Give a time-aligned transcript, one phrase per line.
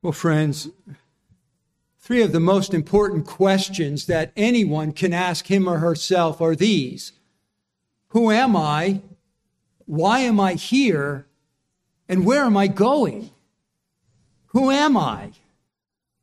[0.00, 0.68] Well, friends,
[1.98, 7.12] three of the most important questions that anyone can ask him or herself are these
[8.08, 9.02] Who am I?
[9.86, 11.26] Why am I here?
[12.08, 13.30] And where am I going?
[14.48, 15.32] Who am I?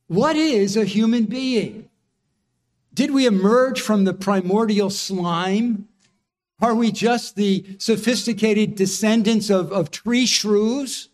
[0.07, 1.89] What is a human being?
[2.93, 5.88] Did we emerge from the primordial slime?
[6.62, 11.10] Are we just the sophisticated descendants of, of tree shrews?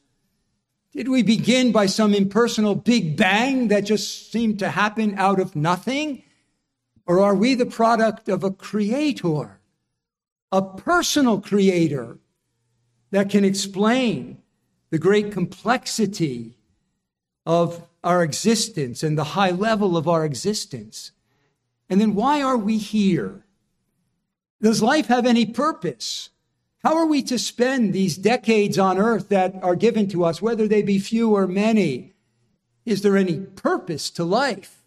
[0.93, 5.55] Did we begin by some impersonal big bang that just seemed to happen out of
[5.55, 6.23] nothing?
[7.07, 9.59] Or are we the product of a creator,
[10.51, 12.19] a personal creator
[13.09, 14.37] that can explain
[14.91, 16.57] the great complexity
[17.45, 21.13] of our existence and the high level of our existence?
[21.89, 23.45] And then why are we here?
[24.61, 26.29] Does life have any purpose?
[26.83, 30.67] How are we to spend these decades on earth that are given to us, whether
[30.67, 32.13] they be few or many?
[32.85, 34.83] Is there any purpose to life?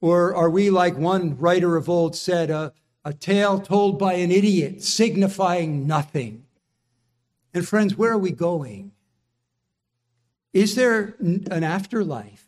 [0.00, 2.72] Or are we, like one writer of old said, a,
[3.04, 6.44] a tale told by an idiot, signifying nothing?
[7.54, 8.92] And friends, where are we going?
[10.52, 12.46] Is there an afterlife?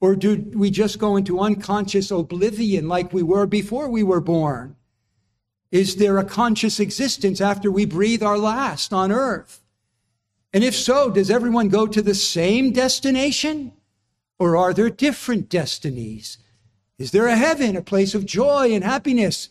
[0.00, 4.76] Or do we just go into unconscious oblivion like we were before we were born?
[5.70, 9.62] Is there a conscious existence after we breathe our last on earth?
[10.52, 13.72] And if so, does everyone go to the same destination?
[14.38, 16.38] Or are there different destinies?
[16.98, 19.50] Is there a heaven, a place of joy and happiness?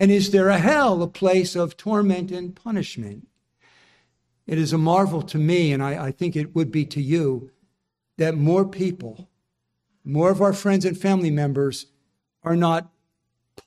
[0.00, 3.28] And is there a hell, a place of torment and punishment?
[4.46, 7.50] It is a marvel to me, and I, I think it would be to you,
[8.18, 9.28] that more people,
[10.04, 11.86] more of our friends and family members
[12.42, 12.90] are not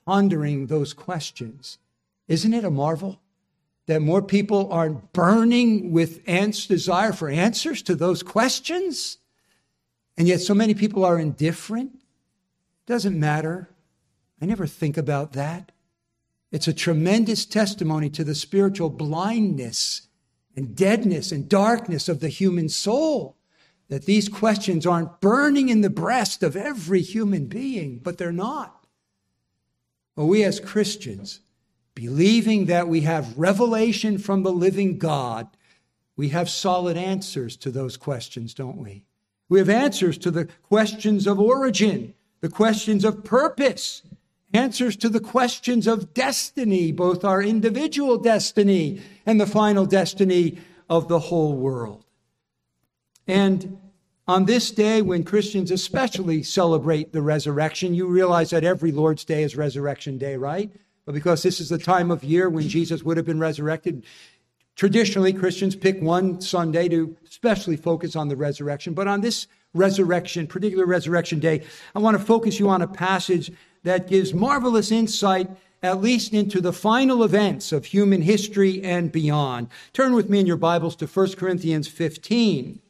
[0.04, 1.78] pondering those questions.
[2.28, 3.20] Isn't it a marvel
[3.86, 9.18] that more people are burning with ants desire for answers to those questions?
[10.16, 12.00] And yet so many people are indifferent.
[12.86, 13.70] Doesn't matter.
[14.40, 15.72] I never think about that.
[16.52, 20.08] It's a tremendous testimony to the spiritual blindness
[20.56, 23.36] and deadness and darkness of the human soul
[23.88, 28.86] that these questions aren't burning in the breast of every human being, but they're not.
[30.16, 31.40] Well, we as Christians,
[31.96, 35.48] believing that we have revelation from the living God,
[36.14, 39.02] we have solid answers to those questions, don't we?
[39.48, 44.02] We have answers to the questions of origin, the questions of purpose,
[44.52, 50.58] answers to the questions of destiny, both our individual destiny and the final destiny
[50.90, 52.04] of the whole world.
[53.26, 53.78] And
[54.28, 59.44] on this day, when Christians especially celebrate the resurrection, you realize that every Lord's Day
[59.44, 60.70] is Resurrection Day, right?
[61.06, 64.04] But because this is the time of year when Jesus would have been resurrected.
[64.74, 68.92] Traditionally, Christians pick one Sunday to especially focus on the resurrection.
[68.92, 71.64] But on this resurrection, particular resurrection day,
[71.94, 73.50] I want to focus you on a passage
[73.84, 75.48] that gives marvelous insight,
[75.82, 79.68] at least into the final events of human history and beyond.
[79.92, 82.80] Turn with me in your Bibles to 1 Corinthians 15.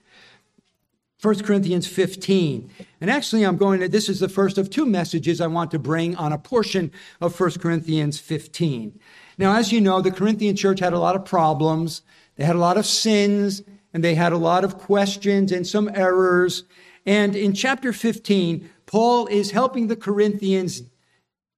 [1.23, 2.71] 1 Corinthians 15.
[3.01, 5.79] And actually, I'm going to, this is the first of two messages I want to
[5.79, 8.99] bring on a portion of 1 Corinthians 15.
[9.39, 12.03] Now, as you know, the Corinthian church had a lot of problems.
[12.37, 13.63] They had a lot of sins
[13.95, 16.65] and they had a lot of questions and some errors.
[17.07, 20.83] And in chapter 15, Paul is helping the Corinthians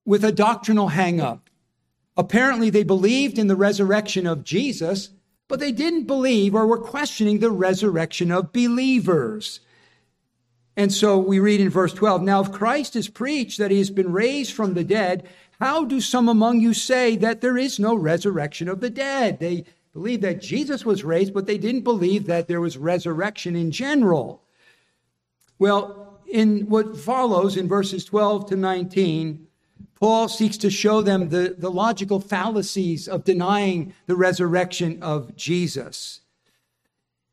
[0.05, 1.41] with a doctrinal hangup.
[2.17, 5.11] Apparently, they believed in the resurrection of Jesus,
[5.49, 9.61] but they didn't believe or were questioning the resurrection of believers.
[10.77, 13.91] And so we read in verse 12 Now, if Christ is preached that he has
[13.91, 15.27] been raised from the dead,
[15.59, 19.41] how do some among you say that there is no resurrection of the dead?
[19.41, 23.73] They believed that Jesus was raised, but they didn't believe that there was resurrection in
[23.73, 24.45] general.
[25.59, 29.48] Well, in what follows in verses 12 to 19,
[30.01, 36.21] Paul seeks to show them the, the logical fallacies of denying the resurrection of Jesus.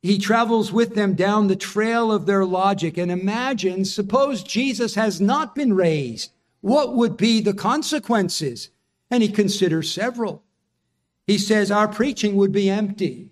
[0.01, 5.21] He travels with them down the trail of their logic and imagines suppose Jesus has
[5.21, 6.31] not been raised.
[6.61, 8.69] What would be the consequences?
[9.11, 10.43] And he considers several.
[11.27, 13.29] He says, Our preaching would be empty.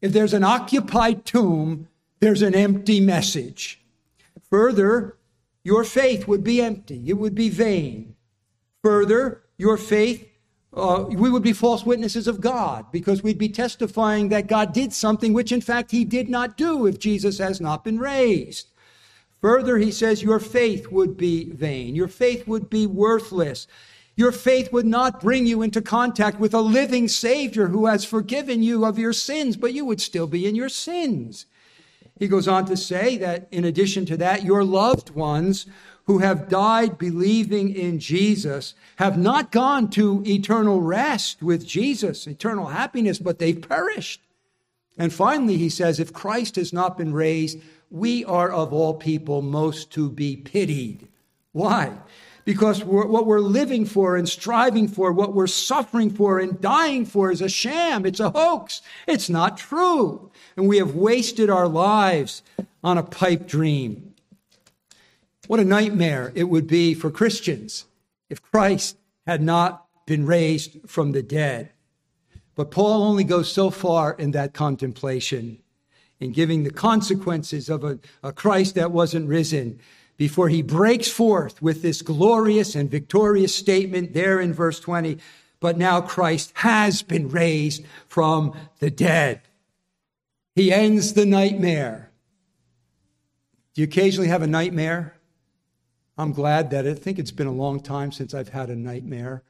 [0.00, 1.88] If there's an occupied tomb,
[2.20, 3.80] there's an empty message.
[4.50, 5.16] Further,
[5.64, 8.14] your faith would be empty, it would be vain.
[8.88, 10.26] Further, your faith,
[10.72, 14.94] uh, we would be false witnesses of God because we'd be testifying that God did
[14.94, 18.68] something which, in fact, he did not do if Jesus has not been raised.
[19.42, 23.66] Further, he says your faith would be vain, your faith would be worthless.
[24.16, 28.62] Your faith would not bring you into contact with a living Savior who has forgiven
[28.62, 31.44] you of your sins, but you would still be in your sins.
[32.18, 35.66] He goes on to say that in addition to that, your loved ones
[36.08, 42.68] who have died believing in Jesus have not gone to eternal rest with Jesus, eternal
[42.68, 44.22] happiness, but they've perished.
[44.96, 47.58] And finally, he says, if Christ has not been raised,
[47.90, 51.06] we are of all people most to be pitied.
[51.52, 51.92] Why?
[52.46, 57.04] Because we're, what we're living for and striving for, what we're suffering for and dying
[57.04, 58.06] for is a sham.
[58.06, 58.80] It's a hoax.
[59.06, 60.30] It's not true.
[60.56, 62.42] And we have wasted our lives
[62.82, 64.07] on a pipe dream.
[65.46, 67.86] What a nightmare it would be for Christians
[68.28, 68.96] if Christ
[69.26, 71.70] had not been raised from the dead.
[72.54, 75.58] But Paul only goes so far in that contemplation,
[76.18, 79.78] in giving the consequences of a, a Christ that wasn't risen,
[80.16, 85.18] before he breaks forth with this glorious and victorious statement there in verse 20.
[85.60, 89.42] But now Christ has been raised from the dead.
[90.56, 92.10] He ends the nightmare.
[93.74, 95.17] Do you occasionally have a nightmare?
[96.18, 99.44] I'm glad that I think it's been a long time since I've had a nightmare.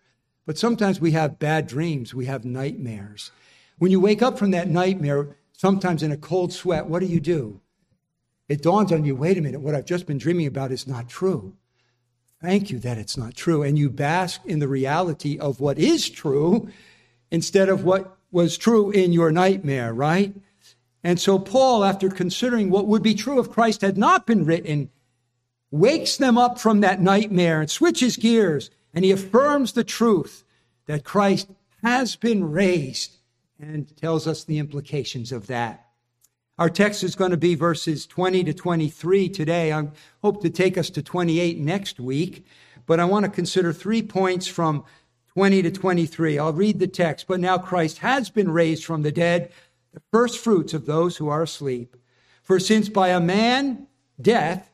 [0.45, 3.33] But sometimes we have bad dreams, we have nightmares.
[3.79, 7.21] When you wake up from that nightmare, sometimes in a cold sweat, what do you
[7.21, 7.63] do?
[8.49, 11.09] It dawns on you wait a minute, what I've just been dreaming about is not
[11.09, 11.57] true.
[12.43, 13.63] Thank you that it's not true.
[13.63, 16.69] And you bask in the reality of what is true
[17.31, 20.35] instead of what was true in your nightmare, right?
[21.03, 24.91] And so Paul, after considering what would be true if Christ had not been written,
[25.71, 30.45] wakes them up from that nightmare and switches gears and he affirms the truth
[30.87, 31.49] that Christ
[31.83, 33.17] has been raised
[33.61, 35.87] and tells us the implications of that.
[36.59, 39.73] Our text is going to be verses 20 to 23 today.
[39.73, 39.89] I
[40.23, 42.47] hope to take us to 28 next week,
[42.87, 44.85] but I want to consider three points from
[45.35, 46.39] 20 to 23.
[46.39, 47.27] I'll read the text.
[47.29, 49.53] But now Christ has been raised from the dead,
[49.93, 51.97] the first fruits of those who are asleep.
[52.43, 53.87] For since by a man
[54.21, 54.69] death,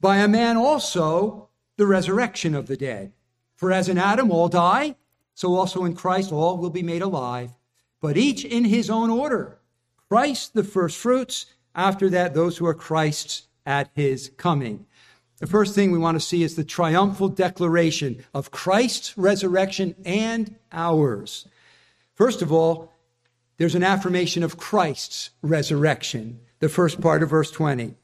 [0.00, 3.12] by a man also the resurrection of the dead.
[3.56, 4.96] For as in Adam all die,
[5.34, 7.52] so also in Christ all will be made alive,
[8.00, 9.58] but each in his own order.
[10.08, 14.86] Christ the first fruits, after that, those who are Christ's at his coming.
[15.38, 20.56] The first thing we want to see is the triumphal declaration of Christ's resurrection and
[20.72, 21.46] ours.
[22.14, 22.92] First of all,
[23.56, 27.94] there's an affirmation of Christ's resurrection, the first part of verse 20.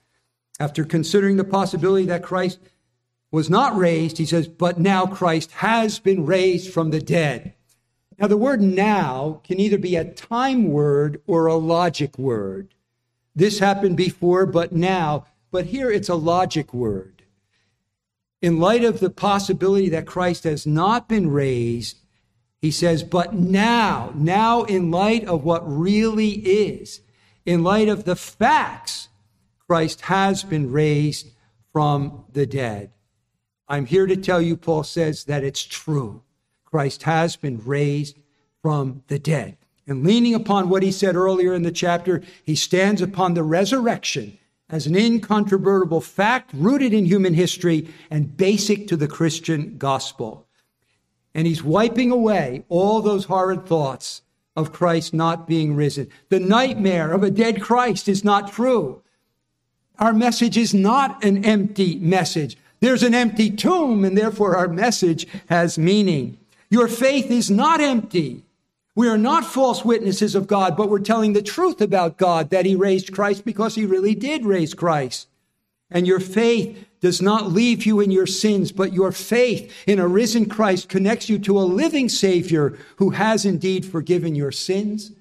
[0.58, 2.58] After considering the possibility that Christ
[3.30, 7.54] was not raised, he says, but now Christ has been raised from the dead.
[8.18, 12.72] Now, the word now can either be a time word or a logic word.
[13.34, 17.22] This happened before, but now, but here it's a logic word.
[18.40, 21.98] In light of the possibility that Christ has not been raised,
[22.62, 27.00] he says, but now, now in light of what really is,
[27.44, 29.08] in light of the facts,
[29.68, 31.30] Christ has been raised
[31.72, 32.90] from the dead.
[33.68, 36.22] I'm here to tell you, Paul says, that it's true.
[36.64, 38.18] Christ has been raised
[38.62, 39.56] from the dead.
[39.86, 44.38] And leaning upon what he said earlier in the chapter, he stands upon the resurrection
[44.68, 50.48] as an incontrovertible fact rooted in human history and basic to the Christian gospel.
[51.34, 54.22] And he's wiping away all those horrid thoughts
[54.56, 56.08] of Christ not being risen.
[56.30, 59.02] The nightmare of a dead Christ is not true.
[59.98, 62.56] Our message is not an empty message.
[62.80, 66.38] There's an empty tomb, and therefore our message has meaning.
[66.68, 68.42] Your faith is not empty.
[68.94, 72.66] We are not false witnesses of God, but we're telling the truth about God that
[72.66, 75.28] He raised Christ because He really did raise Christ.
[75.90, 80.08] And your faith does not leave you in your sins, but your faith in a
[80.08, 85.12] risen Christ connects you to a living Savior who has indeed forgiven your sins.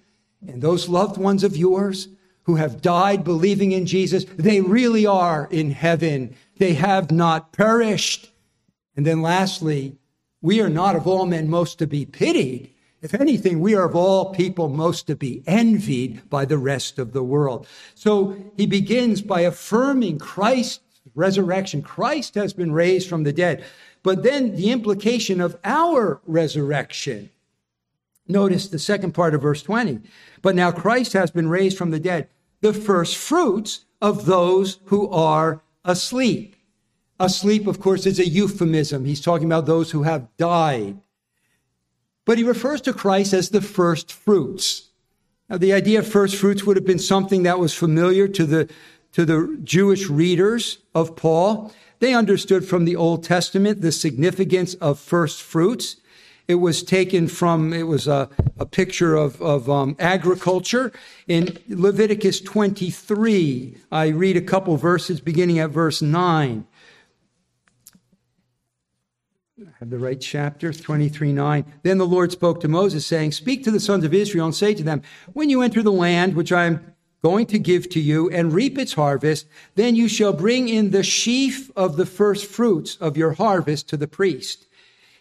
[0.48, 2.08] And those loved ones of yours
[2.45, 8.31] who have died believing in Jesus, they really are in heaven they have not perished.
[8.95, 9.97] And then lastly,
[10.41, 12.71] we are not of all men most to be pitied.
[13.01, 17.13] If anything, we are of all people most to be envied by the rest of
[17.13, 17.67] the world.
[17.93, 20.81] So he begins by affirming Christ's
[21.13, 21.81] resurrection.
[21.81, 23.63] Christ has been raised from the dead.
[24.01, 27.29] But then the implication of our resurrection.
[28.27, 29.99] Notice the second part of verse 20.
[30.41, 32.27] But now Christ has been raised from the dead,
[32.65, 36.55] the first fruits of those who are asleep.
[37.19, 39.05] Asleep, of course, is a euphemism.
[39.05, 40.98] He's talking about those who have died.
[42.25, 44.89] But he refers to Christ as the first fruits.
[45.48, 48.67] Now, the idea of first fruits would have been something that was familiar to the,
[49.12, 51.72] to the Jewish readers of Paul.
[52.00, 55.98] They understood from the Old Testament the significance of first fruits.
[56.47, 60.91] It was taken from, it was a, a picture of, of um, agriculture.
[61.27, 66.67] In Leviticus 23, I read a couple verses beginning at verse 9.
[69.57, 71.65] I have the right chapter, 23 9.
[71.81, 74.73] Then the Lord spoke to Moses, saying, Speak to the sons of Israel and say
[74.73, 75.01] to them,
[75.33, 78.77] When you enter the land which I am going to give to you and reap
[78.77, 83.31] its harvest, then you shall bring in the sheaf of the first fruits of your
[83.33, 84.67] harvest to the priest.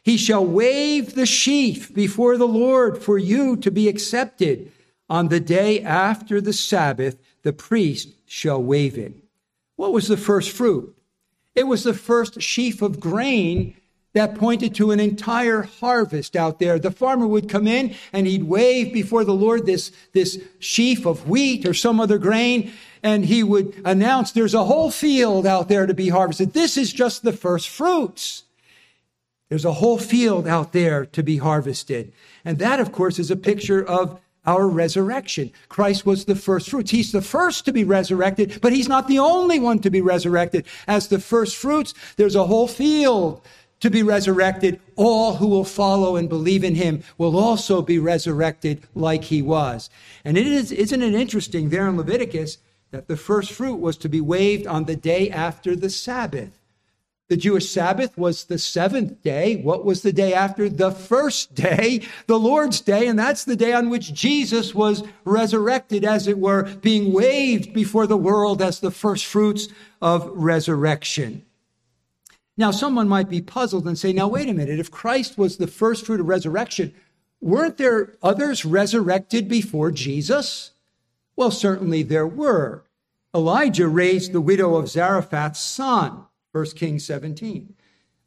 [0.04, 4.70] He shall wave the sheaf before the Lord for you to be accepted.
[5.08, 9.14] On the day after the Sabbath, the priest shall wave it.
[9.76, 10.94] What was the first fruit?
[11.54, 13.76] It was the first sheaf of grain
[14.12, 16.78] that pointed to an entire harvest out there.
[16.78, 21.28] The farmer would come in and he'd wave before the Lord this, this sheaf of
[21.28, 25.86] wheat or some other grain, and he would announce there's a whole field out there
[25.86, 26.52] to be harvested.
[26.52, 28.43] This is just the first fruits.
[29.48, 32.12] There's a whole field out there to be harvested.
[32.44, 35.50] And that, of course, is a picture of our resurrection.
[35.68, 36.90] Christ was the first fruits.
[36.90, 40.66] He's the first to be resurrected, but he's not the only one to be resurrected.
[40.86, 43.42] As the first fruits, there's a whole field
[43.80, 48.82] to be resurrected, all who will follow and believe in him will also be resurrected
[48.94, 49.90] like he was.
[50.24, 52.58] And it is, isn't it interesting there in Leviticus
[52.92, 56.58] that the first fruit was to be waved on the day after the Sabbath?
[57.34, 59.56] The Jewish Sabbath was the seventh day.
[59.56, 60.68] What was the day after?
[60.68, 63.08] The first day, the Lord's day.
[63.08, 68.06] And that's the day on which Jesus was resurrected, as it were, being waved before
[68.06, 69.66] the world as the first fruits
[70.00, 71.44] of resurrection.
[72.56, 74.78] Now, someone might be puzzled and say, now, wait a minute.
[74.78, 76.94] If Christ was the first fruit of resurrection,
[77.40, 80.70] weren't there others resurrected before Jesus?
[81.34, 82.84] Well, certainly there were.
[83.34, 87.74] Elijah raised the widow of Zarephath's son, 1 Kings 17.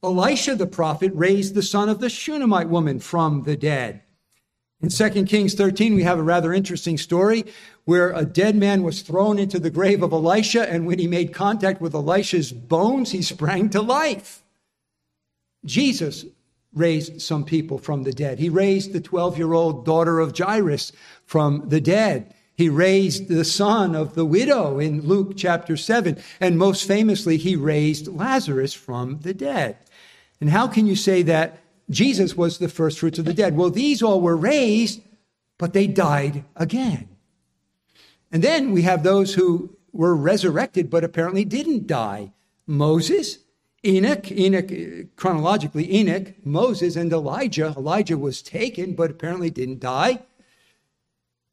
[0.04, 4.02] Elisha the prophet raised the son of the Shunammite woman from the dead.
[4.82, 7.46] In 2 Kings 13, we have a rather interesting story
[7.86, 11.34] where a dead man was thrown into the grave of Elisha, and when he made
[11.34, 14.44] contact with Elisha's bones, he sprang to life.
[15.64, 16.26] Jesus
[16.74, 18.40] raised some people from the dead.
[18.40, 20.92] He raised the 12 year old daughter of Jairus
[21.26, 22.34] from the dead.
[22.58, 26.18] He raised the son of the widow in Luke chapter 7.
[26.42, 29.78] And most famously, he raised Lazarus from the dead.
[30.42, 31.60] And how can you say that
[31.90, 33.56] Jesus was the first fruits of the dead.
[33.56, 35.02] Well, these all were raised,
[35.58, 37.08] but they died again.
[38.32, 42.34] And then we have those who were resurrected, but apparently didn't die.
[42.66, 43.40] Moses,
[43.86, 44.70] Enoch, Enoch,
[45.16, 47.74] chronologically, Enoch, Moses, and Elijah.
[47.78, 50.20] Elijah was taken, but apparently didn't die.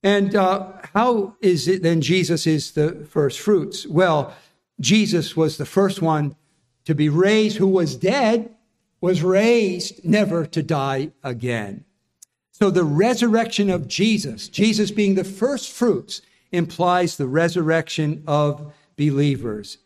[0.04, 3.86] And uh, how is it then Jesus is the first fruits?
[3.86, 4.34] Well,
[4.78, 6.36] Jesus was the first one
[6.84, 8.54] to be raised who was dead
[9.00, 11.84] was raised never to die again.
[12.52, 19.78] So the resurrection of Jesus, Jesus being the first fruits, implies the resurrection of believers.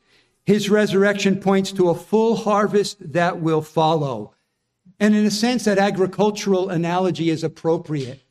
[0.44, 4.34] His resurrection points to a full harvest that will follow.
[5.00, 8.22] And in a sense, that agricultural analogy is appropriate.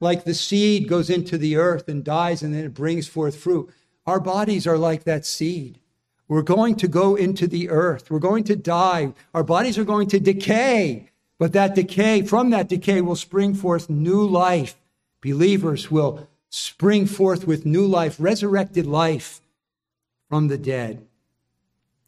[0.00, 3.70] Like the seed goes into the earth and dies and then it brings forth fruit.
[4.06, 5.80] Our bodies are like that seed.
[6.28, 8.10] We're going to go into the earth.
[8.10, 9.14] We're going to die.
[9.34, 11.10] Our bodies are going to decay.
[11.38, 14.76] But that decay, from that decay, will spring forth new life.
[15.22, 19.40] Believers will spring forth with new life, resurrected life
[20.28, 21.06] from the dead.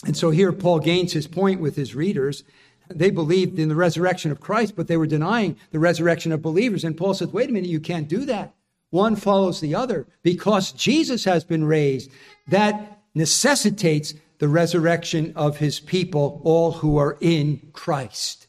[0.04, 2.44] And so here Paul gains his point with his readers.
[2.90, 6.84] They believed in the resurrection of Christ, but they were denying the resurrection of believers.
[6.84, 8.54] And Paul says, wait a minute, you can't do that.
[8.90, 10.06] One follows the other.
[10.22, 12.10] Because Jesus has been raised,
[12.48, 18.48] that necessitates the resurrection of his people, all who are in Christ.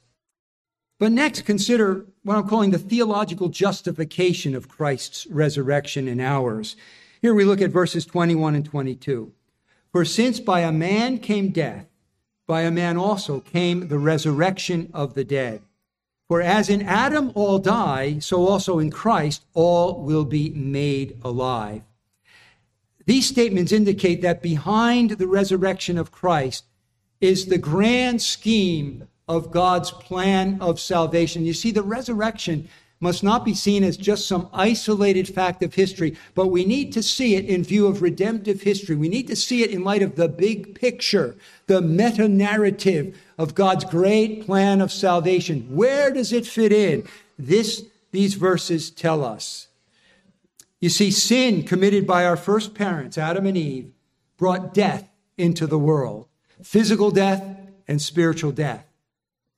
[0.99, 6.75] But next, consider what I'm calling the theological justification of Christ's resurrection in ours.
[7.21, 9.31] Here we look at verses 21 and 22.
[9.91, 11.87] For since by a man came death,
[12.51, 15.61] by a man also came the resurrection of the dead.
[16.27, 21.81] For as in Adam all die, so also in Christ all will be made alive.
[23.05, 26.65] These statements indicate that behind the resurrection of Christ
[27.21, 31.45] is the grand scheme of God's plan of salvation.
[31.45, 32.67] You see, the resurrection
[33.01, 37.03] must not be seen as just some isolated fact of history, but we need to
[37.03, 38.95] see it in view of redemptive history.
[38.95, 43.55] We need to see it in light of the big picture, the meta narrative of
[43.55, 45.75] God's great plan of salvation.
[45.75, 47.07] Where does it fit in?
[47.37, 49.67] This, these verses tell us.
[50.79, 53.91] You see, sin committed by our first parents, Adam and Eve,
[54.37, 56.27] brought death into the world
[56.61, 57.43] physical death
[57.87, 58.85] and spiritual death.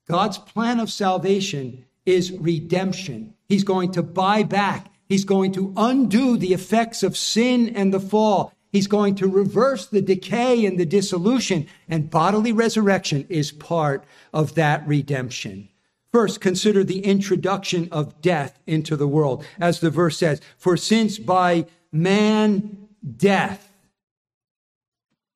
[0.08, 3.34] God's plan of salvation is redemption.
[3.48, 4.90] He's going to buy back.
[5.08, 8.52] He's going to undo the effects of sin and the fall.
[8.72, 14.54] He's going to reverse the decay and the dissolution, and bodily resurrection is part of
[14.56, 15.68] that redemption.
[16.10, 19.44] First, consider the introduction of death into the world.
[19.60, 23.70] As the verse says, for since by man death.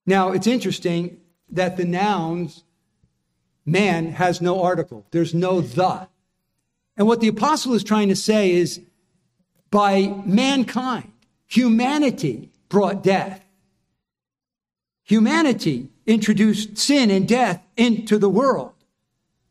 [0.07, 1.21] Now, it's interesting
[1.51, 2.65] that the nouns
[3.65, 6.09] man has no article, there's no the.
[6.99, 8.81] And what the apostle is trying to say is
[9.71, 11.13] by mankind,
[11.47, 13.45] humanity brought death.
[15.05, 18.73] Humanity introduced sin and death into the world.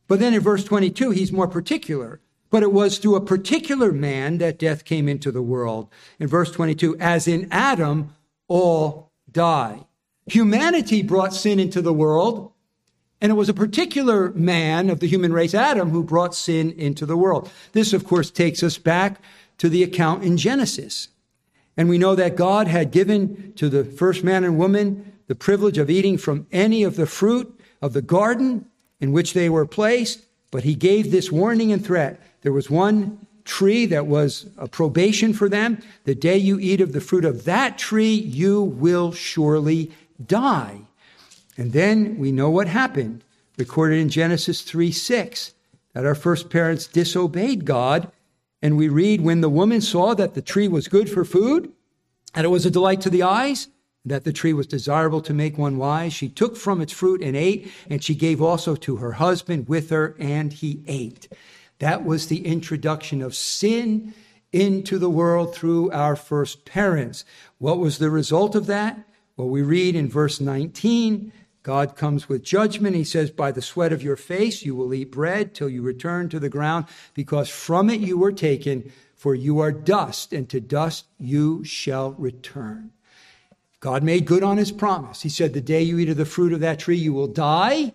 [0.07, 2.19] But then in verse 22, he's more particular.
[2.49, 5.89] But it was through a particular man that death came into the world.
[6.19, 8.13] In verse 22, as in Adam,
[8.47, 9.85] all die.
[10.27, 12.51] Humanity brought sin into the world,
[13.19, 17.05] and it was a particular man of the human race, Adam, who brought sin into
[17.05, 17.49] the world.
[17.71, 19.19] This, of course, takes us back
[19.57, 21.09] to the account in Genesis.
[21.75, 25.77] And we know that God had given to the first man and woman the privilege
[25.77, 28.65] of eating from any of the fruit of the garden
[28.99, 32.21] in which they were placed, but he gave this warning and threat.
[32.41, 35.81] There was one tree that was a probation for them.
[36.03, 39.91] The day you eat of the fruit of that tree, you will surely
[40.23, 40.86] die.
[41.57, 43.23] And then we know what happened,
[43.57, 45.53] recorded in Genesis 3 6,
[45.93, 48.11] that our first parents disobeyed God.
[48.61, 51.71] And we read, when the woman saw that the tree was good for food,
[52.33, 53.67] and it was a delight to the eyes,
[54.05, 57.35] that the tree was desirable to make one wise, she took from its fruit and
[57.35, 61.27] ate, and she gave also to her husband with her, and he ate.
[61.79, 64.13] That was the introduction of sin
[64.51, 67.25] into the world through our first parents.
[67.57, 68.99] What was the result of that?
[69.35, 71.31] Well, we read in verse 19
[71.67, 72.95] God comes with judgment.
[72.95, 76.29] He says, By the sweat of your face you will eat bread till you return
[76.29, 80.61] to the ground, because from it you were taken, for you are dust, and to
[80.61, 82.91] dust you shall return.
[83.81, 85.23] God made good on his promise.
[85.23, 87.91] He said, The day you eat of the fruit of that tree, you will die.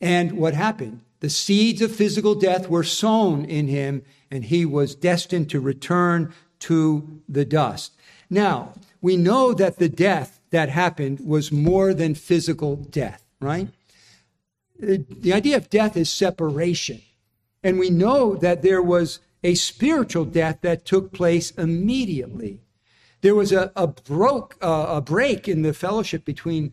[0.00, 1.02] And what happened?
[1.20, 4.00] The seeds of physical death were sown in him,
[4.30, 7.92] and he was destined to return to the dust.
[8.30, 8.72] Now,
[9.02, 13.68] we know that the death that happened was more than physical death, right?
[14.78, 17.02] The idea of death is separation.
[17.62, 22.60] And we know that there was a spiritual death that took place immediately.
[23.20, 26.72] There was a, a, broke, uh, a break in the fellowship between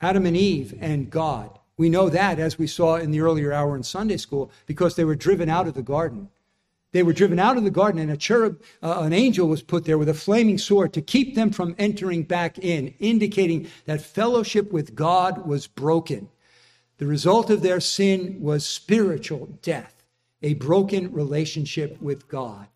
[0.00, 1.58] Adam and Eve and God.
[1.78, 5.04] We know that as we saw in the earlier hour in Sunday school because they
[5.04, 6.28] were driven out of the garden.
[6.92, 9.84] They were driven out of the garden, and a cherub, uh, an angel was put
[9.84, 14.72] there with a flaming sword to keep them from entering back in, indicating that fellowship
[14.72, 16.28] with God was broken.
[16.98, 20.04] The result of their sin was spiritual death,
[20.42, 22.68] a broken relationship with God.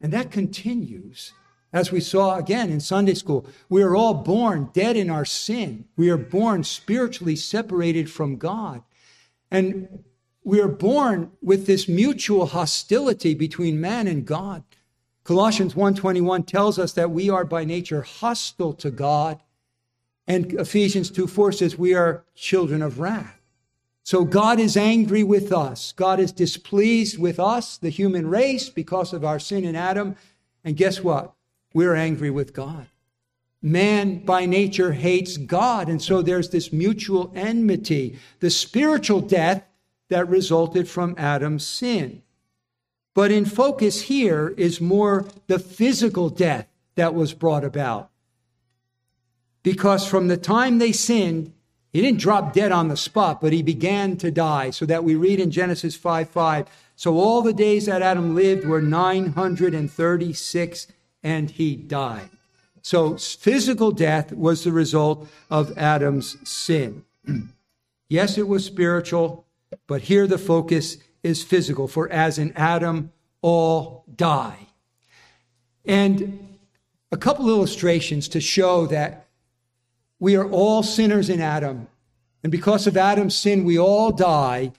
[0.00, 1.32] And that continues.
[1.72, 5.84] As we saw again in Sunday school, we are all born dead in our sin.
[5.96, 8.82] We are born spiritually separated from God.
[9.50, 10.04] And
[10.44, 14.64] we are born with this mutual hostility between man and God.
[15.24, 19.38] Colossians 1:21 tells us that we are by nature hostile to God,
[20.26, 23.40] and Ephesians 2:4 says we are children of wrath.
[24.02, 25.92] So God is angry with us.
[25.92, 30.16] God is displeased with us, the human race, because of our sin in Adam.
[30.64, 31.34] And guess what?
[31.74, 32.86] We're angry with God.
[33.62, 38.18] Man by nature hates God, and so there's this mutual enmity.
[38.40, 39.64] The spiritual death
[40.10, 42.22] that resulted from Adam's sin.
[43.14, 48.10] But in focus here is more the physical death that was brought about.
[49.62, 51.52] Because from the time they sinned,
[51.92, 54.70] he didn't drop dead on the spot, but he began to die.
[54.70, 56.68] So that we read in Genesis 5 5.
[56.94, 60.86] So all the days that Adam lived were 936,
[61.22, 62.30] and he died.
[62.82, 67.04] So physical death was the result of Adam's sin.
[68.08, 69.44] yes, it was spiritual,
[69.86, 74.68] but here the focus is physical, for as in Adam, all die.
[75.84, 76.58] And
[77.12, 79.26] a couple illustrations to show that
[80.18, 81.88] we are all sinners in Adam.
[82.42, 84.72] And because of Adam's sin, we all die.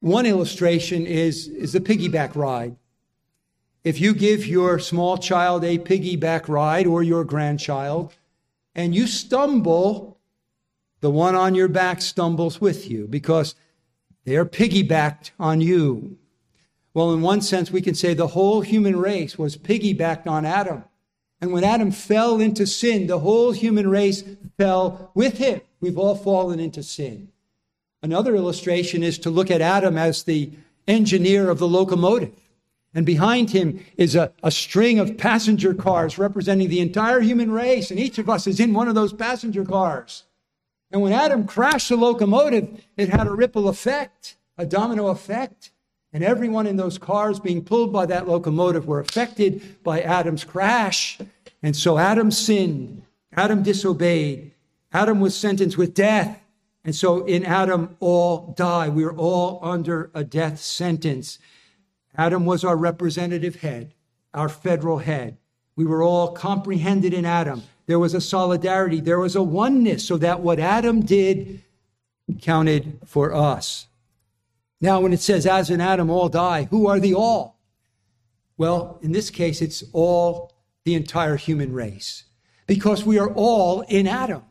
[0.00, 2.76] One illustration is, is the piggyback ride.
[3.84, 8.14] If you give your small child a piggyback ride or your grandchild,
[8.74, 10.18] and you stumble,
[11.00, 13.54] the one on your back stumbles with you because
[14.24, 16.16] they are piggybacked on you.
[16.94, 20.84] Well, in one sense, we can say the whole human race was piggybacked on Adam.
[21.40, 24.22] And when Adam fell into sin, the whole human race
[24.56, 25.60] fell with him.
[25.80, 27.28] We've all fallen into sin.
[28.02, 30.52] Another illustration is to look at Adam as the
[30.86, 32.32] engineer of the locomotive.
[32.94, 37.90] And behind him is a, a string of passenger cars representing the entire human race.
[37.90, 40.24] And each of us is in one of those passenger cars.
[40.90, 45.70] And when Adam crashed the locomotive, it had a ripple effect, a domino effect.
[46.12, 51.18] And everyone in those cars being pulled by that locomotive were affected by Adam's crash.
[51.62, 53.02] And so Adam sinned.
[53.32, 54.52] Adam disobeyed.
[54.92, 56.40] Adam was sentenced with death.
[56.84, 58.88] And so in Adam, all die.
[58.88, 61.38] We are all under a death sentence.
[62.16, 63.94] Adam was our representative head,
[64.32, 65.36] our federal head.
[65.74, 67.62] We were all comprehended in Adam.
[67.86, 71.62] There was a solidarity, there was a oneness, so that what Adam did
[72.40, 73.86] counted for us.
[74.80, 77.58] Now, when it says, as in Adam all die, who are the all?
[78.56, 80.52] Well, in this case, it's all
[80.84, 82.24] the entire human race
[82.66, 84.42] because we are all in Adam.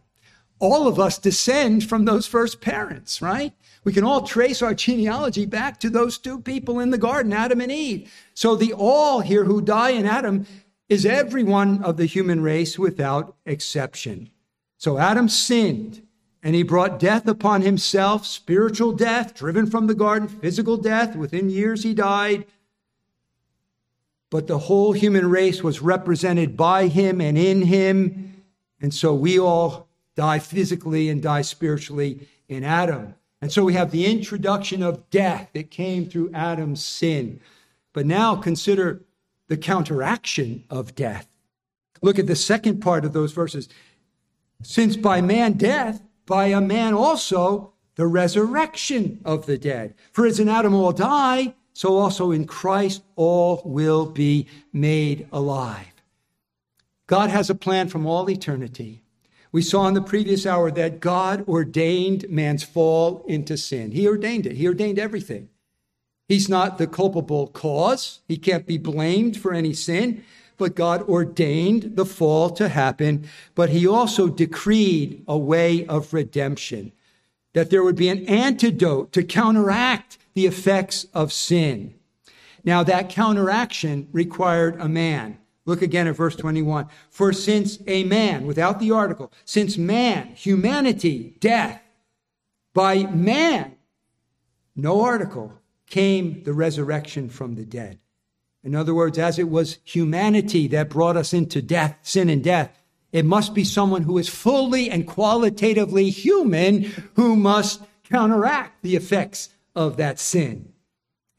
[0.59, 3.53] All of us descend from those first parents, right?
[3.83, 7.59] We can all trace our genealogy back to those two people in the garden, Adam
[7.59, 8.11] and Eve.
[8.33, 10.45] So the all here who die in Adam
[10.89, 14.29] is everyone of the human race without exception.
[14.77, 16.05] So Adam sinned
[16.43, 21.15] and he brought death upon himself, spiritual death, driven from the garden, physical death.
[21.15, 22.45] Within years he died.
[24.29, 28.43] But the whole human race was represented by him and in him.
[28.81, 33.15] And so we all die physically and die spiritually in Adam.
[33.41, 37.39] And so we have the introduction of death that came through Adam's sin.
[37.93, 39.01] But now consider
[39.47, 41.27] the counteraction of death.
[42.01, 43.69] Look at the second part of those verses.
[44.61, 49.93] Since by man death, by a man also the resurrection of the dead.
[50.11, 55.93] For as in Adam all die, so also in Christ all will be made alive.
[57.07, 59.03] God has a plan from all eternity
[59.53, 63.91] we saw in the previous hour that God ordained man's fall into sin.
[63.91, 65.47] He ordained it, He ordained everything.
[66.27, 70.23] He's not the culpable cause, He can't be blamed for any sin,
[70.57, 73.27] but God ordained the fall to happen.
[73.55, 76.91] But He also decreed a way of redemption,
[77.53, 81.93] that there would be an antidote to counteract the effects of sin.
[82.63, 85.37] Now, that counteraction required a man.
[85.65, 86.87] Look again at verse 21.
[87.09, 91.81] For since a man, without the article, since man, humanity, death,
[92.73, 93.75] by man,
[94.75, 95.53] no article,
[95.93, 97.99] came the resurrection from the dead.
[98.63, 102.71] In other words, as it was humanity that brought us into death, sin and death,
[103.11, 109.49] it must be someone who is fully and qualitatively human who must counteract the effects
[109.75, 110.73] of that sin.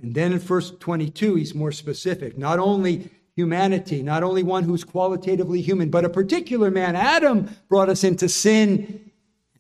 [0.01, 2.39] And then in verse 22, he's more specific.
[2.39, 6.95] Not only humanity, not only one who's qualitatively human, but a particular man.
[6.95, 9.11] Adam brought us into sin.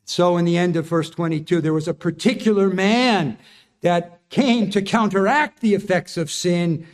[0.04, 3.38] So, in the end of verse 22, there was a particular man
[3.80, 6.86] that came to counteract the effects of sin.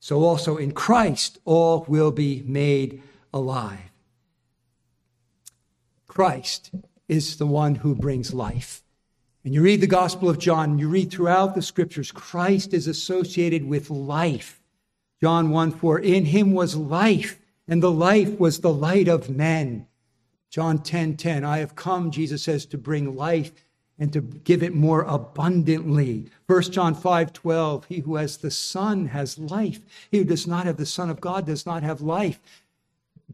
[0.00, 3.02] So, also in Christ, all will be made
[3.32, 3.90] alive.
[6.06, 6.70] Christ
[7.08, 8.82] is the one who brings life.
[9.44, 13.64] And you read the Gospel of John, you read throughout the scriptures, Christ is associated
[13.66, 14.62] with life.
[15.20, 19.86] John 1 4, in him was life, and the life was the light of men.
[20.50, 23.52] John 10 10, I have come, Jesus says, to bring life
[23.98, 26.26] and to give it more abundantly.
[26.46, 29.80] 1 John 5 12, he who has the Son has life.
[30.10, 32.40] He who does not have the Son of God does not have life.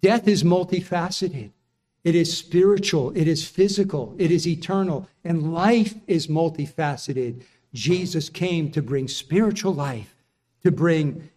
[0.01, 1.51] Death is multifaceted.
[2.03, 7.43] It is spiritual, it is physical, it is eternal, and life is multifaceted.
[7.75, 10.15] Jesus came to bring spiritual life,
[10.63, 11.29] to bring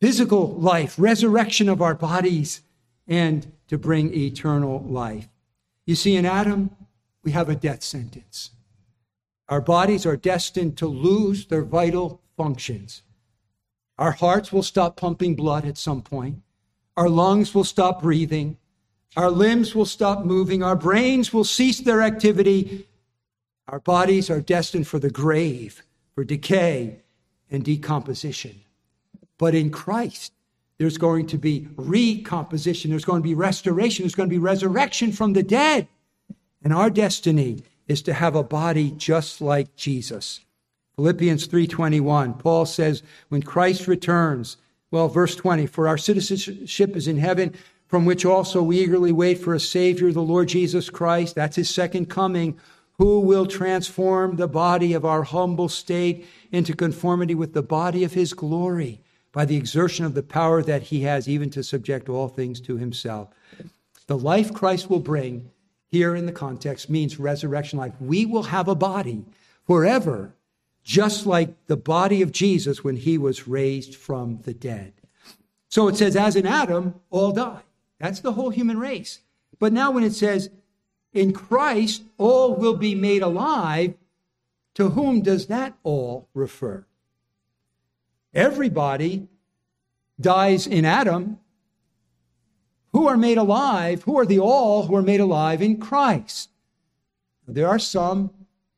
[0.00, 2.60] physical life, resurrection of our bodies,
[3.08, 5.28] and to bring eternal life.
[5.86, 6.70] You see, in Adam,
[7.22, 8.50] we have a death sentence.
[9.48, 13.02] Our bodies are destined to lose their vital functions.
[13.98, 16.42] Our hearts will stop pumping blood at some point.
[16.96, 18.56] Our lungs will stop breathing.
[19.16, 20.62] Our limbs will stop moving.
[20.62, 22.86] Our brains will cease their activity.
[23.68, 25.82] Our bodies are destined for the grave,
[26.14, 27.02] for decay
[27.50, 28.60] and decomposition.
[29.36, 30.32] But in Christ,
[30.78, 35.12] there's going to be recomposition, there's going to be restoration, there's going to be resurrection
[35.12, 35.88] from the dead.
[36.62, 40.40] And our destiny is to have a body just like Jesus.
[40.96, 44.58] Philippians 3:21 Paul says when Christ returns
[44.90, 47.54] well verse 20 for our citizenship is in heaven
[47.86, 51.70] from which also we eagerly wait for a savior the Lord Jesus Christ that's his
[51.70, 52.58] second coming
[52.98, 58.12] who will transform the body of our humble state into conformity with the body of
[58.12, 59.00] his glory
[59.32, 62.76] by the exertion of the power that he has even to subject all things to
[62.76, 63.28] himself.
[64.06, 65.50] The life Christ will bring
[65.90, 67.94] here in the context means resurrection life.
[68.00, 69.24] We will have a body
[69.66, 70.32] forever
[70.82, 74.92] just like the body of Jesus when he was raised from the dead.
[75.68, 77.60] So it says, as in Adam, all die.
[77.98, 79.20] That's the whole human race.
[79.58, 80.50] But now when it says,
[81.12, 83.94] in Christ, all will be made alive,
[84.74, 86.86] to whom does that all refer?
[88.32, 89.28] Everybody
[90.20, 91.39] dies in Adam.
[93.00, 94.02] Who are made alive?
[94.02, 96.50] Who are the all who are made alive in Christ?
[97.48, 98.28] There are some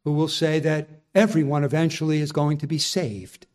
[0.05, 3.49] who will say that everyone eventually is going to be saved.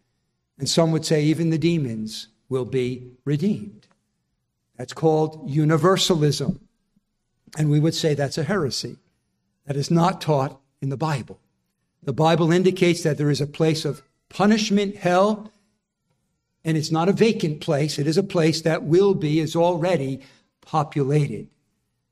[0.60, 3.88] And some would say even the demons will be redeemed.
[4.76, 6.60] That's called universalism.
[7.58, 8.98] And we would say that's a heresy.
[9.68, 11.40] That is not taught in the Bible.
[12.04, 15.50] The Bible indicates that there is a place of punishment, hell,
[16.66, 17.98] and it's not a vacant place.
[17.98, 20.20] It is a place that will be, is already
[20.68, 21.48] populated.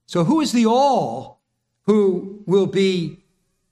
[0.07, 1.41] So, who is the all
[1.83, 3.17] who will be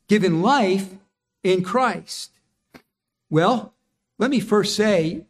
[0.07, 0.95] given life
[1.41, 2.31] in Christ?
[3.29, 3.73] Well,
[4.19, 5.25] let me first say,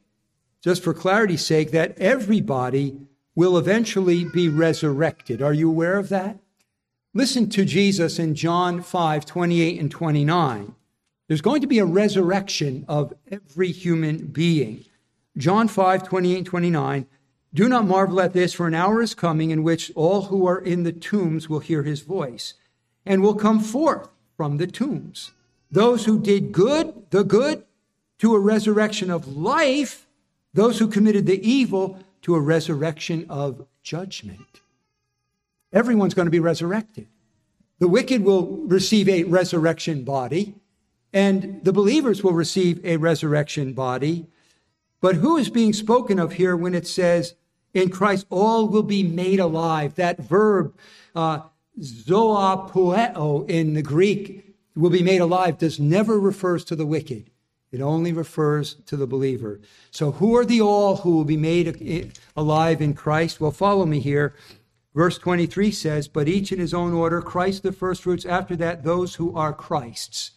[0.61, 2.97] just for clarity's sake, that everybody
[3.35, 5.41] will eventually be resurrected.
[5.41, 6.39] Are you aware of that?
[7.13, 10.75] Listen to Jesus in John 5 28 and 29.
[11.27, 14.83] There's going to be a resurrection of every human being.
[15.37, 17.05] John 5 28 and 29.
[17.53, 20.59] Do not marvel at this, for an hour is coming in which all who are
[20.59, 22.55] in the tombs will hear his voice
[23.05, 25.31] and will come forth from the tombs.
[25.69, 27.63] Those who did good, the good,
[28.19, 30.07] to a resurrection of life,
[30.53, 34.61] those who committed the evil, to a resurrection of judgment.
[35.71, 37.07] Everyone's going to be resurrected.
[37.79, 40.55] The wicked will receive a resurrection body,
[41.11, 44.27] and the believers will receive a resurrection body.
[45.01, 47.35] But who is being spoken of here when it says,
[47.73, 49.95] in Christ all will be made alive?
[49.95, 50.75] That verb,
[51.15, 51.41] uh,
[51.75, 57.29] in the Greek, will be made alive, does never refers to the wicked.
[57.71, 59.59] It only refers to the believer.
[59.89, 63.41] So, who are the all who will be made alive in Christ?
[63.41, 64.35] Well, follow me here.
[64.93, 69.15] Verse 23 says, But each in his own order, Christ the firstfruits, after that, those
[69.15, 70.31] who are Christ's.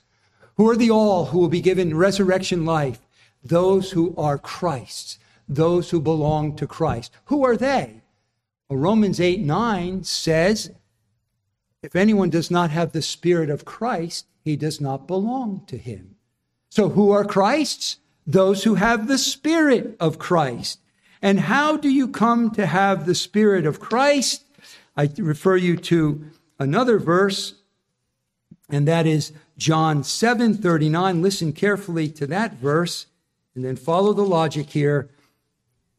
[0.57, 3.01] Who are the all who will be given resurrection life?
[3.45, 5.19] Those who are Christ's,
[5.49, 7.13] those who belong to Christ.
[7.27, 8.03] Who are they?
[8.69, 10.73] Well, Romans 8 9 says,
[11.83, 16.17] If anyone does not have the Spirit of Christ, he does not belong to him.
[16.69, 17.99] So, who are Christ's?
[18.27, 20.81] Those who have the Spirit of Christ.
[21.23, 24.45] And how do you come to have the Spirit of Christ?
[24.97, 26.25] I refer you to
[26.59, 27.55] another verse,
[28.69, 31.23] and that is John 7 39.
[31.23, 33.07] Listen carefully to that verse,
[33.55, 35.11] and then follow the logic here.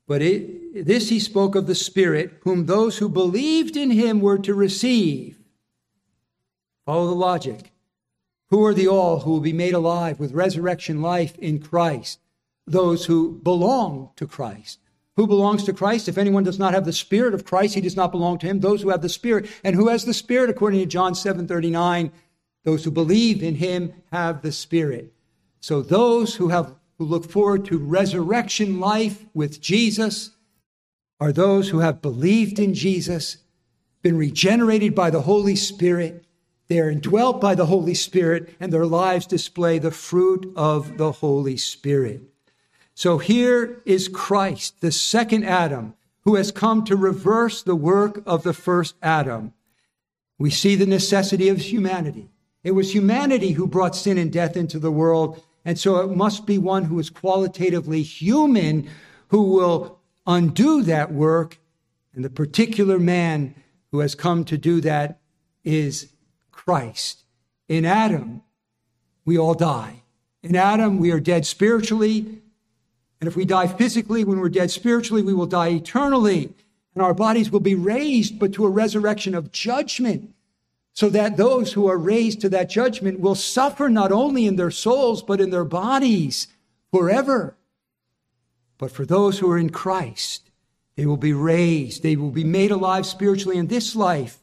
[0.07, 4.39] But it, this he spoke of the Spirit, whom those who believed in him were
[4.39, 5.37] to receive.
[6.85, 7.73] Follow the logic.
[8.49, 12.19] Who are the all who will be made alive with resurrection life in Christ?
[12.65, 14.79] Those who belong to Christ.
[15.17, 16.07] Who belongs to Christ?
[16.07, 18.61] If anyone does not have the Spirit of Christ, he does not belong to him.
[18.61, 19.49] Those who have the Spirit.
[19.63, 22.11] And who has the Spirit, according to John 7 39,
[22.63, 25.13] those who believe in him have the Spirit.
[25.59, 30.31] So those who have who look forward to resurrection life with Jesus
[31.19, 33.37] are those who have believed in Jesus,
[34.01, 36.25] been regenerated by the Holy Spirit,
[36.67, 41.13] they are indwelt by the Holy Spirit, and their lives display the fruit of the
[41.13, 42.23] Holy Spirit.
[42.93, 48.43] So here is Christ, the second Adam, who has come to reverse the work of
[48.43, 49.53] the first Adam.
[50.37, 52.29] We see the necessity of humanity.
[52.63, 56.45] It was humanity who brought sin and death into the world, and so it must
[56.45, 58.89] be one who is qualitatively human
[59.27, 61.59] who will undo that work.
[62.13, 63.53] And the particular man
[63.91, 65.19] who has come to do that
[65.65, 66.13] is
[66.51, 67.25] Christ.
[67.67, 68.43] In Adam,
[69.25, 70.03] we all die.
[70.41, 72.41] In Adam, we are dead spiritually.
[73.19, 76.53] And if we die physically, when we're dead spiritually, we will die eternally.
[76.95, 80.33] And our bodies will be raised, but to a resurrection of judgment,
[80.97, 84.71] so that those who are raised to that judgment will suffer not only in their
[84.71, 86.47] souls, but in their bodies
[86.91, 87.55] forever.
[88.79, 90.49] But for those who are in Christ,
[90.95, 94.39] they will be raised, they will be made alive spiritually in this life.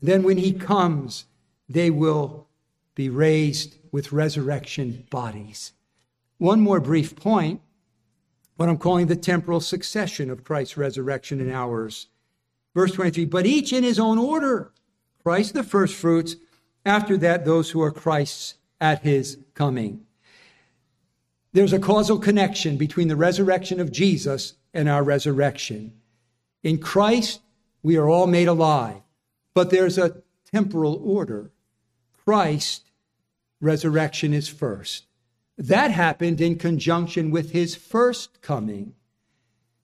[0.00, 1.24] Then when he comes,
[1.68, 2.46] they will
[2.94, 5.72] be raised with resurrection bodies.
[6.38, 7.62] One more brief point,
[8.54, 12.06] what I'm calling the temporal succession of Christ's resurrection and ours.
[12.76, 14.70] Verse 23 But each in his own order
[15.26, 16.36] Christ the firstfruits,
[16.84, 20.06] after that, those who are Christ's at his coming.
[21.52, 25.94] There's a causal connection between the resurrection of Jesus and our resurrection.
[26.62, 27.40] In Christ,
[27.82, 29.00] we are all made alive,
[29.52, 31.50] but there's a temporal order.
[32.24, 32.92] Christ,
[33.60, 35.06] resurrection is first.
[35.58, 38.94] that happened in conjunction with his first coming.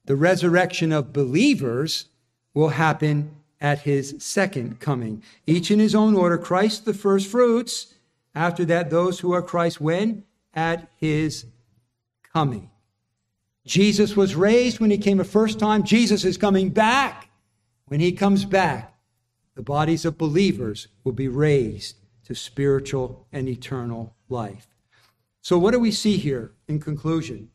[0.04, 2.06] The resurrection of believers
[2.54, 5.22] will happen at his second coming.
[5.46, 7.94] Each in his own order Christ the first fruits.
[8.34, 10.24] After that, those who are Christ when?
[10.52, 11.46] At his
[12.34, 12.68] coming.
[13.64, 15.84] Jesus was raised when he came a first time.
[15.84, 17.30] Jesus is coming back.
[17.86, 18.94] When he comes back,
[19.54, 24.66] the bodies of believers will be raised to spiritual and eternal life.
[25.40, 27.50] So, what do we see here in conclusion?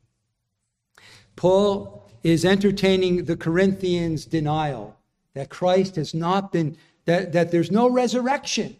[1.35, 4.96] Paul is entertaining the Corinthians' denial
[5.37, 8.75] that Christ has not been, that, that there's no resurrection.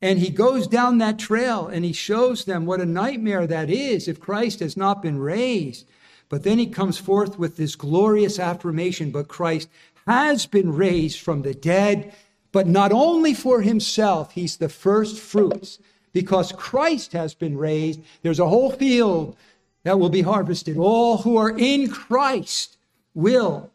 [0.00, 4.06] And he goes down that trail and he shows them what a nightmare that is
[4.06, 5.84] if Christ has not been raised.
[6.28, 9.68] But then he comes forth with this glorious affirmation, but Christ
[10.06, 12.14] has been raised from the dead,
[12.52, 15.80] but not only for himself, he's the first fruits
[16.12, 19.36] because Christ has been raised, there's a whole field
[19.82, 20.76] that will be harvested.
[20.78, 22.76] All who are in Christ
[23.14, 23.72] will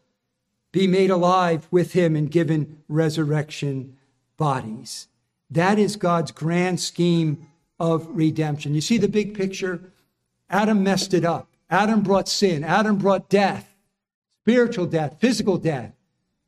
[0.72, 3.96] be made alive with him and given resurrection
[4.36, 5.08] bodies.
[5.50, 7.46] That is God's grand scheme
[7.78, 8.74] of redemption.
[8.74, 9.92] You see the big picture?
[10.48, 11.48] Adam messed it up.
[11.70, 12.64] Adam brought sin.
[12.64, 13.74] Adam brought death,
[14.40, 15.92] spiritual death, physical death.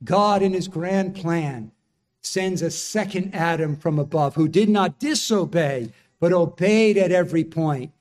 [0.03, 1.73] God, in his grand plan,
[2.21, 7.93] sends a second Adam from above who did not disobey, but obeyed at every point.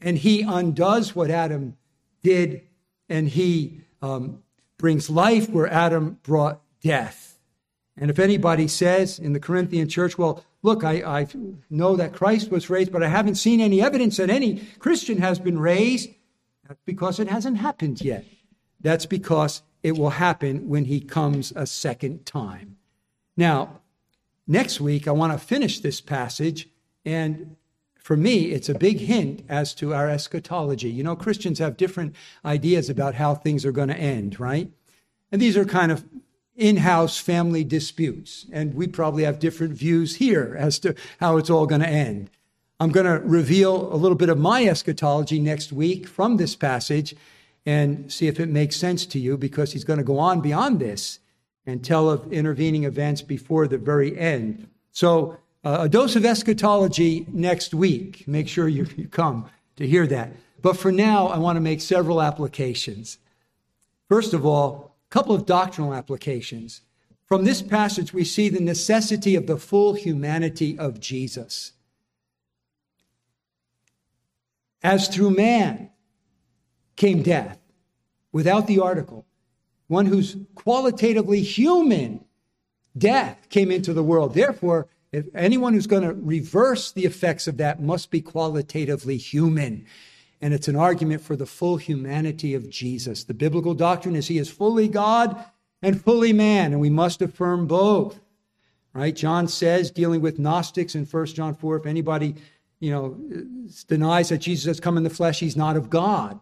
[0.00, 1.76] And he undoes what Adam
[2.22, 2.62] did,
[3.08, 4.42] and he um,
[4.78, 7.38] brings life where Adam brought death.
[7.96, 11.26] And if anybody says in the Corinthian church, well, look, I, I
[11.70, 15.38] know that Christ was raised, but I haven't seen any evidence that any Christian has
[15.38, 16.10] been raised,
[16.66, 18.24] that's because it hasn't happened yet.
[18.80, 22.76] That's because it will happen when he comes a second time.
[23.36, 23.80] Now,
[24.46, 26.68] next week, I want to finish this passage.
[27.04, 27.56] And
[28.06, 30.88] for me, it's a big hint as to our eschatology.
[30.88, 32.14] You know, Christians have different
[32.44, 34.70] ideas about how things are going to end, right?
[35.32, 36.04] And these are kind of
[36.54, 38.46] in house family disputes.
[38.52, 42.30] And we probably have different views here as to how it's all going to end.
[42.78, 47.12] I'm going to reveal a little bit of my eschatology next week from this passage
[47.66, 50.78] and see if it makes sense to you because he's going to go on beyond
[50.78, 51.18] this
[51.66, 54.68] and tell of intervening events before the very end.
[54.92, 58.22] So, uh, a dose of eschatology next week.
[58.28, 60.30] Make sure you, you come to hear that.
[60.62, 63.18] But for now, I want to make several applications.
[64.08, 66.82] First of all, a couple of doctrinal applications.
[67.24, 71.72] From this passage, we see the necessity of the full humanity of Jesus.
[74.84, 75.90] As through man
[76.94, 77.58] came death,
[78.30, 79.26] without the article,
[79.88, 82.24] one who's qualitatively human,
[82.96, 84.32] death came into the world.
[84.32, 89.86] Therefore, if anyone who's going to reverse the effects of that must be qualitatively human.
[90.42, 93.24] And it's an argument for the full humanity of Jesus.
[93.24, 95.42] The biblical doctrine is he is fully God
[95.80, 98.20] and fully man, and we must affirm both.
[98.92, 99.16] Right?
[99.16, 102.34] John says, dealing with Gnostics in 1 John 4, if anybody,
[102.80, 103.16] you know,
[103.88, 106.38] denies that Jesus has come in the flesh, he's not of God.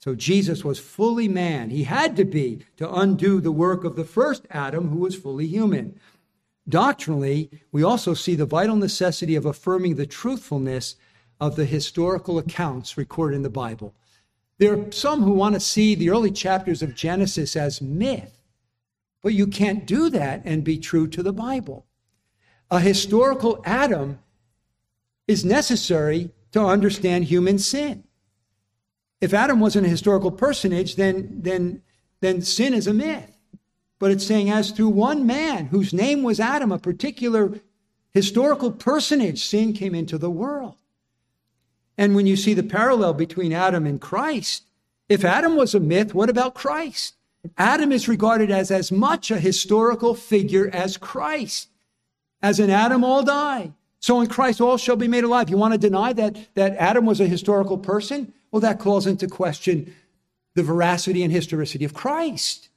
[0.00, 1.70] So Jesus was fully man.
[1.70, 5.46] He had to be to undo the work of the first Adam, who was fully
[5.46, 6.00] human.
[6.68, 10.96] Doctrinally, we also see the vital necessity of affirming the truthfulness
[11.40, 13.94] of the historical accounts recorded in the Bible.
[14.58, 18.42] There are some who want to see the early chapters of Genesis as myth,
[19.22, 21.86] but you can't do that and be true to the Bible.
[22.70, 24.18] A historical Adam
[25.26, 28.04] is necessary to understand human sin
[29.20, 31.82] if Adam wasn't a historical personage, then, then,
[32.20, 33.37] then sin is a myth.
[33.98, 37.60] But it's saying, as through one man whose name was Adam, a particular
[38.12, 40.76] historical personage, sin came into the world.
[41.96, 44.64] And when you see the parallel between Adam and Christ,
[45.08, 47.14] if Adam was a myth, what about Christ?
[47.56, 51.68] Adam is regarded as as much a historical figure as Christ.
[52.42, 53.72] As in Adam, all die.
[54.00, 55.50] So in Christ, all shall be made alive.
[55.50, 58.32] You want to deny that, that Adam was a historical person?
[58.50, 59.92] Well, that calls into question
[60.54, 62.67] the veracity and historicity of Christ.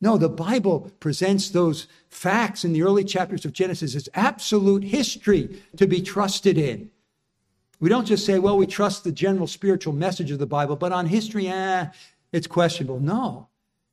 [0.00, 5.62] No, the Bible presents those facts in the early chapters of Genesis as absolute history
[5.76, 6.90] to be trusted in.
[7.80, 10.92] We don't just say, well, we trust the general spiritual message of the Bible, but
[10.92, 11.86] on history, eh,
[12.32, 13.00] it's questionable.
[13.00, 13.48] No.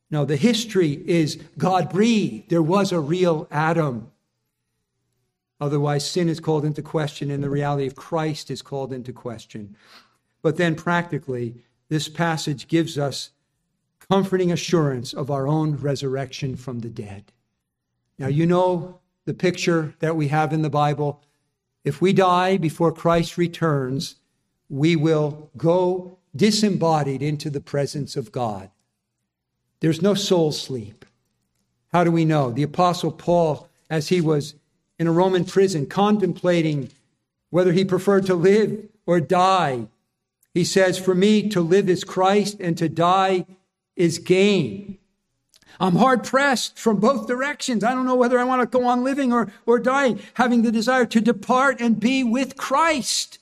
[0.09, 2.49] No, the history is God breathed.
[2.49, 4.11] There was a real Adam.
[5.61, 9.75] Otherwise, sin is called into question and the reality of Christ is called into question.
[10.41, 13.29] But then, practically, this passage gives us
[14.12, 17.32] comforting assurance of our own resurrection from the dead.
[18.20, 21.22] Now, you know the picture that we have in the Bible.
[21.86, 24.18] If we die before Christ returns,
[24.68, 28.70] we will go disembodied into the presence of God.
[29.80, 31.05] There's no soul sleep.
[31.93, 32.51] How do we know?
[32.51, 34.55] The Apostle Paul, as he was
[34.99, 36.89] in a Roman prison contemplating
[37.49, 39.88] whether he preferred to live or die,
[40.53, 43.45] he says, For me to live is Christ and to die
[43.95, 44.97] is gain.
[45.79, 47.83] I'm hard pressed from both directions.
[47.83, 50.71] I don't know whether I want to go on living or, or dying, having the
[50.71, 53.39] desire to depart and be with Christ,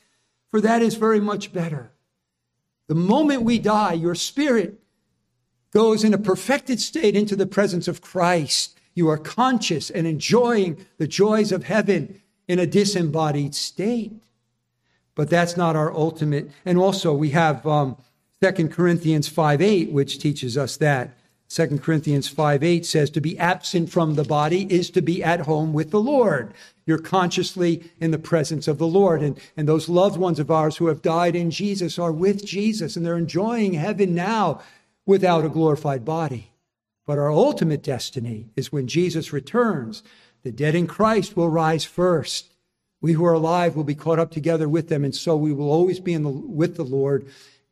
[0.49, 1.91] for that is very much better.
[2.87, 4.79] The moment we die, your spirit
[5.71, 8.79] goes in a perfected state into the presence of Christ.
[8.95, 14.13] You are conscious and enjoying the joys of heaven in a disembodied state.
[15.13, 16.49] But that's not our ultimate.
[16.65, 17.97] And also, we have um,
[18.41, 21.17] 2 Corinthians 5 8, which teaches us that.
[21.49, 25.41] 2 Corinthians 5 8 says, To be absent from the body is to be at
[25.41, 26.53] home with the Lord.
[26.85, 29.21] You're consciously in the presence of the Lord.
[29.21, 32.95] And, and those loved ones of ours who have died in Jesus are with Jesus
[32.95, 34.61] and they're enjoying heaven now
[35.05, 36.51] without a glorified body.
[37.05, 40.03] But our ultimate destiny is when Jesus returns.
[40.43, 42.53] The dead in Christ will rise first.
[43.01, 45.03] We who are alive will be caught up together with them.
[45.03, 47.27] And so we will always be in the, with the Lord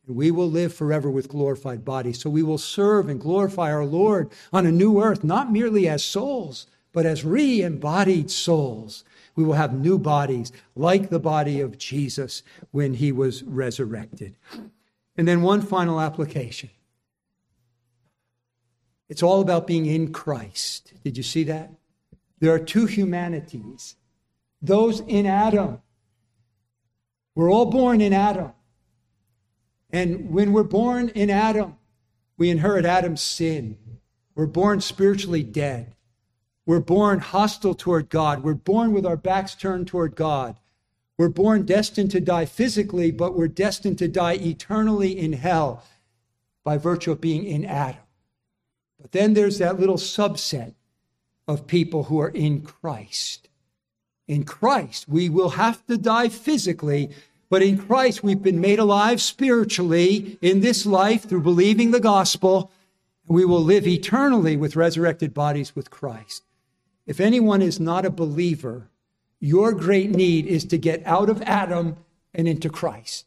[0.08, 2.20] and we will live forever with glorified bodies.
[2.20, 6.03] So we will serve and glorify our Lord on a new earth, not merely as
[6.03, 9.03] souls, but as re embodied souls.
[9.36, 12.41] We will have new bodies like the body of Jesus
[12.72, 14.36] when he was resurrected.
[15.16, 16.70] And then one final application
[19.10, 20.91] it's all about being in Christ.
[21.01, 21.72] Did you see that?
[22.39, 23.95] There are two humanities
[24.62, 25.82] those in Adam.
[27.36, 28.51] We're all born in Adam.
[29.89, 31.77] And when we're born in Adam,
[32.38, 33.77] we inherit Adam's sin.
[34.35, 35.95] We're born spiritually dead.
[36.65, 38.43] We're born hostile toward God.
[38.43, 40.57] We're born with our backs turned toward God.
[41.17, 45.83] We're born destined to die physically, but we're destined to die eternally in hell
[46.63, 48.01] by virtue of being in Adam.
[49.01, 50.75] But then there's that little subset
[51.47, 53.47] of people who are in Christ.
[54.27, 57.11] In Christ, we will have to die physically,
[57.50, 62.72] but in Christ, we've been made alive spiritually in this life through believing the gospel.
[63.28, 66.43] We will live eternally with resurrected bodies with Christ.
[67.06, 68.89] If anyone is not a believer,
[69.39, 71.98] your great need is to get out of Adam
[72.34, 73.26] and into Christ.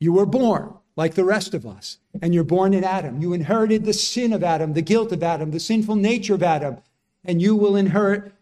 [0.00, 3.20] You were born like the rest of us, and you're born in Adam.
[3.20, 6.78] You inherited the sin of Adam, the guilt of Adam, the sinful nature of Adam,
[7.24, 8.32] and you will inherit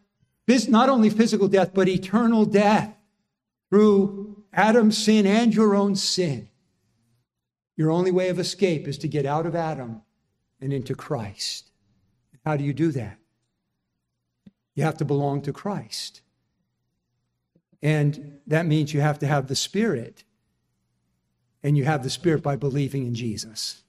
[0.69, 2.95] not only physical death, but eternal death
[3.71, 6.48] through Adam's sin and your own sin.
[7.76, 10.03] Your only way of escape is to get out of Adam
[10.61, 11.70] and into Christ.
[12.44, 13.18] How do you do that?
[14.74, 16.20] You have to belong to Christ.
[17.82, 20.24] And that means you have to have the Spirit.
[21.62, 23.82] And you have the Spirit by believing in Jesus.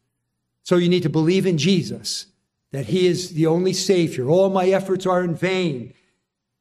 [0.63, 2.27] So you need to believe in Jesus,
[2.71, 4.29] that He is the only Savior.
[4.29, 5.93] All my efforts are in vain.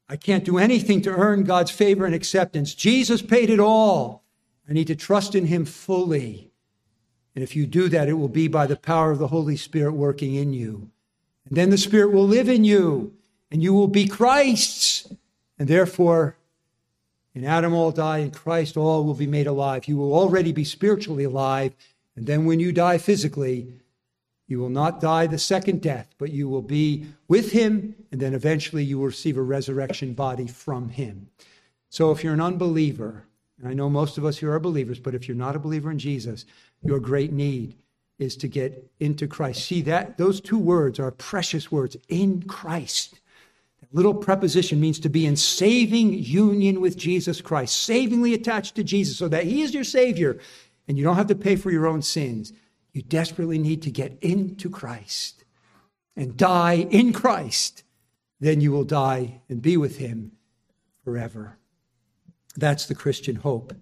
[0.09, 2.75] I can't do anything to earn God's favor and acceptance.
[2.75, 4.23] Jesus paid it all.
[4.69, 6.51] I need to trust in Him fully.
[7.35, 9.93] And if you do that, it will be by the power of the Holy Spirit
[9.93, 10.91] working in you.
[11.47, 13.13] And then the Spirit will live in you
[13.51, 15.11] and you will be Christ's.
[15.57, 16.35] And therefore,
[17.33, 19.87] in Adam all die, in Christ all will be made alive.
[19.87, 21.73] You will already be spiritually alive.
[22.15, 23.73] And then when you die physically,
[24.53, 28.35] you will not die the second death, but you will be with him, and then
[28.35, 31.27] eventually you will receive a resurrection body from him.
[31.89, 33.25] So if you're an unbeliever,
[33.57, 35.89] and I know most of us here are believers, but if you're not a believer
[35.89, 36.45] in Jesus,
[36.83, 37.73] your great need
[38.19, 39.65] is to get into Christ.
[39.65, 43.19] See that those two words are precious words in Christ
[43.81, 48.83] That little preposition means to be in saving union with Jesus Christ, savingly attached to
[48.83, 50.39] Jesus, so that He is your Savior
[50.87, 52.53] and you don't have to pay for your own sins.
[52.93, 55.43] You desperately need to get into Christ
[56.15, 57.83] and die in Christ.
[58.39, 60.33] Then you will die and be with Him
[61.03, 61.57] forever.
[62.55, 63.73] That's the Christian hope.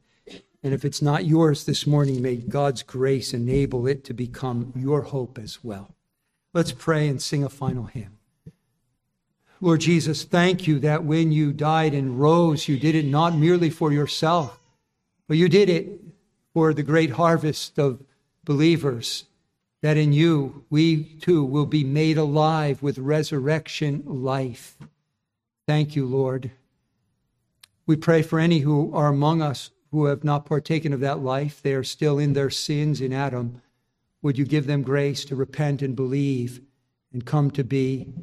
[0.63, 5.01] And if it's not yours this morning, may God's grace enable it to become your
[5.01, 5.95] hope as well.
[6.53, 8.17] Let's pray and sing a final hymn.
[9.59, 13.69] Lord Jesus, thank you that when you died and rose, you did it not merely
[13.69, 14.59] for yourself,
[15.27, 16.01] but you did it
[16.53, 18.03] for the great harvest of
[18.51, 19.23] believers,
[19.81, 24.77] that in you we too will be made alive with resurrection life.
[25.67, 26.51] Thank you, Lord.
[27.85, 31.61] We pray for any who are among us who have not partaken of that life.
[31.61, 33.61] They are still in their sins in Adam.
[34.21, 36.59] Would you give them grace to repent and believe
[37.13, 38.13] and come to be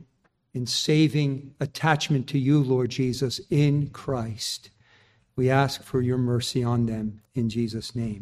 [0.53, 4.71] in saving attachment to you, Lord Jesus, in Christ.
[5.37, 8.17] We ask for your mercy on them in Jesus' name.